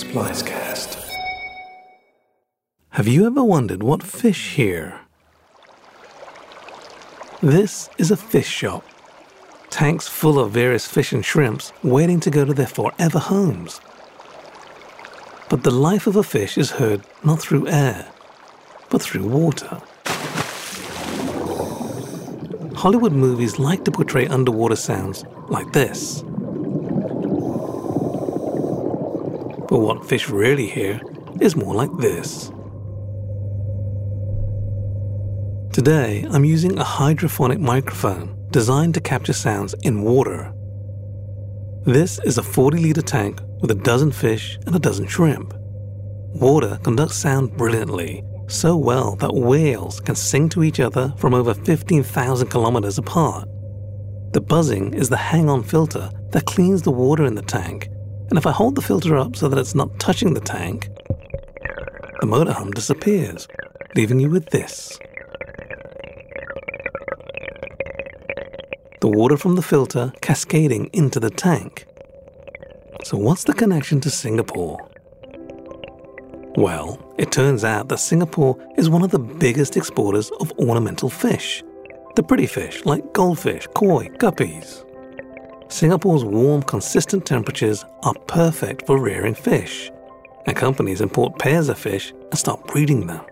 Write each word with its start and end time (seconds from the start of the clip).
Splicecast. 0.00 0.96
Have 2.92 3.06
you 3.06 3.26
ever 3.26 3.44
wondered 3.44 3.82
what 3.82 4.02
fish 4.02 4.54
hear? 4.54 4.98
This 7.42 7.90
is 7.98 8.10
a 8.10 8.16
fish 8.16 8.48
shop. 8.48 8.82
Tanks 9.68 10.08
full 10.08 10.38
of 10.40 10.52
various 10.52 10.86
fish 10.86 11.12
and 11.12 11.22
shrimps 11.22 11.74
waiting 11.82 12.18
to 12.20 12.30
go 12.30 12.46
to 12.46 12.54
their 12.54 12.66
forever 12.66 13.18
homes. 13.18 13.82
But 15.50 15.64
the 15.64 15.70
life 15.70 16.06
of 16.06 16.16
a 16.16 16.22
fish 16.22 16.56
is 16.56 16.70
heard 16.70 17.02
not 17.22 17.38
through 17.38 17.68
air, 17.68 18.10
but 18.88 19.02
through 19.02 19.28
water. 19.28 19.82
Hollywood 22.74 23.12
movies 23.12 23.58
like 23.58 23.84
to 23.84 23.90
portray 23.90 24.26
underwater 24.28 24.76
sounds 24.76 25.26
like 25.50 25.70
this. 25.72 26.24
But 29.70 29.78
what 29.78 30.04
fish 30.04 30.28
really 30.28 30.66
hear 30.66 31.00
is 31.40 31.54
more 31.54 31.74
like 31.74 31.96
this. 31.98 32.50
Today, 35.72 36.26
I'm 36.28 36.44
using 36.44 36.76
a 36.76 36.84
hydrophonic 36.84 37.60
microphone 37.60 38.36
designed 38.50 38.94
to 38.94 39.00
capture 39.00 39.32
sounds 39.32 39.76
in 39.84 40.02
water. 40.02 40.52
This 41.84 42.18
is 42.24 42.36
a 42.36 42.42
40 42.42 42.78
litre 42.78 43.00
tank 43.00 43.40
with 43.60 43.70
a 43.70 43.76
dozen 43.76 44.10
fish 44.10 44.58
and 44.66 44.74
a 44.74 44.80
dozen 44.80 45.06
shrimp. 45.06 45.54
Water 46.34 46.80
conducts 46.82 47.14
sound 47.14 47.56
brilliantly, 47.56 48.24
so 48.48 48.76
well 48.76 49.14
that 49.16 49.32
whales 49.32 50.00
can 50.00 50.16
sing 50.16 50.48
to 50.48 50.64
each 50.64 50.80
other 50.80 51.14
from 51.16 51.32
over 51.32 51.54
15,000 51.54 52.48
kilometers 52.48 52.98
apart. 52.98 53.48
The 54.32 54.40
buzzing 54.40 54.94
is 54.94 55.08
the 55.08 55.16
hang 55.16 55.48
on 55.48 55.62
filter 55.62 56.10
that 56.30 56.46
cleans 56.46 56.82
the 56.82 56.90
water 56.90 57.24
in 57.24 57.36
the 57.36 57.42
tank, 57.42 57.88
and 58.30 58.38
if 58.38 58.46
I 58.46 58.52
hold 58.52 58.76
the 58.76 58.82
filter 58.82 59.16
up 59.16 59.36
so 59.36 59.48
that 59.48 59.58
it's 59.58 59.74
not 59.74 59.98
touching 59.98 60.34
the 60.34 60.40
tank, 60.40 60.88
the 62.20 62.26
motor 62.26 62.52
hum 62.52 62.70
disappears, 62.70 63.48
leaving 63.96 64.20
you 64.20 64.30
with 64.30 64.46
this. 64.50 64.98
The 69.00 69.08
water 69.08 69.36
from 69.36 69.56
the 69.56 69.62
filter 69.62 70.12
cascading 70.20 70.90
into 70.92 71.18
the 71.18 71.30
tank. 71.30 71.86
So, 73.04 73.16
what's 73.16 73.44
the 73.44 73.54
connection 73.54 74.00
to 74.02 74.10
Singapore? 74.10 74.78
Well, 76.56 77.14
it 77.16 77.32
turns 77.32 77.64
out 77.64 77.88
that 77.88 77.98
Singapore 77.98 78.58
is 78.76 78.90
one 78.90 79.02
of 79.02 79.10
the 79.10 79.18
biggest 79.18 79.76
exporters 79.76 80.30
of 80.40 80.52
ornamental 80.58 81.08
fish. 81.08 81.64
The 82.16 82.22
pretty 82.22 82.46
fish 82.46 82.84
like 82.84 83.12
goldfish, 83.12 83.66
koi, 83.74 84.08
guppies. 84.18 84.84
Singapore's 85.70 86.24
warm, 86.24 86.64
consistent 86.64 87.24
temperatures 87.24 87.84
are 88.02 88.14
perfect 88.26 88.86
for 88.86 89.00
rearing 89.00 89.34
fish, 89.34 89.88
and 90.46 90.56
companies 90.56 91.00
import 91.00 91.38
pairs 91.38 91.68
of 91.68 91.78
fish 91.78 92.10
and 92.10 92.36
start 92.36 92.66
breeding 92.66 93.06
them. 93.06 93.24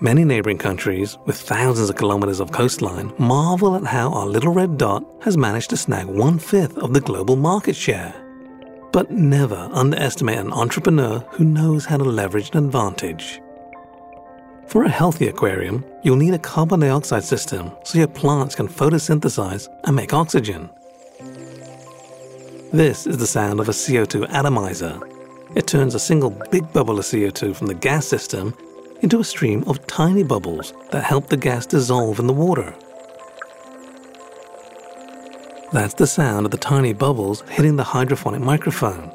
Many 0.00 0.24
neighboring 0.24 0.58
countries, 0.58 1.18
with 1.26 1.36
thousands 1.36 1.90
of 1.90 1.96
kilometers 1.96 2.38
of 2.38 2.52
coastline, 2.52 3.12
marvel 3.18 3.74
at 3.74 3.82
how 3.82 4.12
our 4.12 4.26
little 4.26 4.52
red 4.52 4.78
dot 4.78 5.04
has 5.22 5.36
managed 5.36 5.70
to 5.70 5.76
snag 5.76 6.06
one 6.06 6.38
fifth 6.38 6.78
of 6.78 6.94
the 6.94 7.00
global 7.00 7.34
market 7.34 7.74
share. 7.74 8.14
But 8.92 9.10
never 9.10 9.68
underestimate 9.72 10.38
an 10.38 10.52
entrepreneur 10.52 11.18
who 11.30 11.44
knows 11.44 11.84
how 11.84 11.96
to 11.96 12.04
leverage 12.04 12.50
an 12.52 12.64
advantage. 12.66 13.42
For 14.68 14.84
a 14.84 14.88
healthy 14.88 15.26
aquarium, 15.26 15.84
you'll 16.04 16.16
need 16.16 16.34
a 16.34 16.38
carbon 16.38 16.80
dioxide 16.80 17.24
system 17.24 17.72
so 17.82 17.98
your 17.98 18.06
plants 18.06 18.54
can 18.54 18.68
photosynthesize 18.68 19.66
and 19.84 19.96
make 19.96 20.14
oxygen. 20.14 20.70
This 22.72 23.06
is 23.06 23.16
the 23.16 23.26
sound 23.26 23.60
of 23.60 23.70
a 23.70 23.72
CO2 23.72 24.28
atomizer. 24.28 25.00
It 25.54 25.66
turns 25.66 25.94
a 25.94 25.98
single 25.98 26.28
big 26.50 26.70
bubble 26.70 26.98
of 26.98 27.06
CO2 27.06 27.56
from 27.56 27.66
the 27.66 27.72
gas 27.74 28.06
system 28.06 28.54
into 29.00 29.20
a 29.20 29.24
stream 29.24 29.64
of 29.66 29.86
tiny 29.86 30.22
bubbles 30.22 30.74
that 30.90 31.02
help 31.02 31.28
the 31.28 31.38
gas 31.38 31.64
dissolve 31.64 32.18
in 32.18 32.26
the 32.26 32.34
water. 32.34 32.74
That's 35.72 35.94
the 35.94 36.06
sound 36.06 36.44
of 36.44 36.50
the 36.50 36.58
tiny 36.58 36.92
bubbles 36.92 37.40
hitting 37.48 37.76
the 37.76 37.84
hydrophonic 37.84 38.42
microphone. 38.42 39.12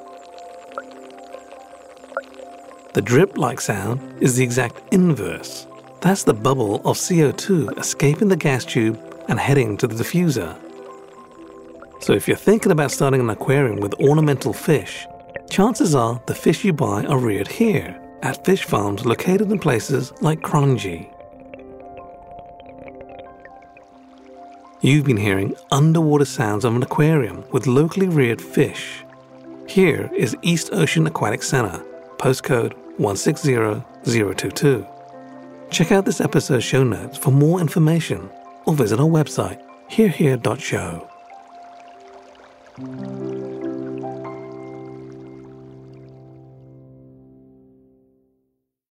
The 2.94 3.04
drip 3.04 3.38
like 3.38 3.62
sound 3.62 4.02
is 4.20 4.36
the 4.36 4.44
exact 4.44 4.82
inverse. 4.92 5.68
That's 6.02 6.24
the 6.24 6.34
bubble 6.34 6.78
of 6.78 6.98
CO2 6.98 7.78
escaping 7.78 8.30
the 8.30 8.36
gas 8.36 8.66
tube 8.66 9.00
and 9.30 9.40
heading 9.40 9.78
to 9.78 9.86
the 9.86 9.94
diffuser. 9.94 10.58
So 12.04 12.12
if 12.12 12.28
you're 12.28 12.36
thinking 12.36 12.74
about 12.74 12.92
starting 12.92 13.22
an 13.22 13.30
aquarium 13.30 13.78
with 13.78 13.94
ornamental 13.94 14.52
fish, 14.52 15.08
chances 15.50 15.96
are 15.96 16.22
the 16.26 16.36
fish 16.36 16.66
you 16.66 16.74
buy 16.74 17.06
are 17.06 17.18
reared 17.18 17.48
here 17.48 17.98
at 18.22 18.44
fish 18.44 18.66
farms 18.66 19.06
located 19.06 19.50
in 19.50 19.58
places 19.58 20.12
like 20.20 20.42
Kranji. 20.42 21.10
You've 24.82 25.06
been 25.06 25.16
hearing 25.16 25.56
underwater 25.72 26.26
sounds 26.26 26.66
of 26.66 26.76
an 26.76 26.84
aquarium 26.84 27.46
with 27.54 27.68
locally 27.68 28.10
reared 28.10 28.42
fish. 28.42 29.06
Here 29.70 30.12
is 30.14 30.36
East 30.42 30.72
Ocean 30.74 31.08
Aquatic 31.08 31.42
Center, 31.42 31.82
postcode 32.18 32.74
160022. 32.98 34.86
Check 35.72 35.94
out 35.94 36.04
this 36.04 36.20
episode's 36.20 36.66
show 36.66 36.84
notes 36.84 37.18
for 37.18 37.32
more 37.32 37.62
information 37.62 38.30
or 38.66 38.74
visit 38.74 39.00
our 39.00 39.08
website, 39.08 39.62
herehere.show. 39.88 41.10
Thank 42.78 42.90
you. 43.02 43.33